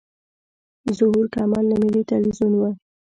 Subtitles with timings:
[0.97, 2.61] ظهور کمال له ملي تلویزیون و.